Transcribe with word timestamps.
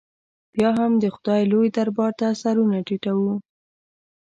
بیا 0.53 0.69
هم 0.79 0.91
د 1.03 1.05
خدای 1.15 1.41
لوی 1.51 1.67
دربار 1.77 2.11
ته 2.19 2.27
سرونه 2.41 2.77
ټیټو. 2.87 3.17